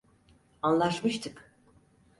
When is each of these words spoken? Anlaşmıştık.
Anlaşmıştık. 0.61 1.53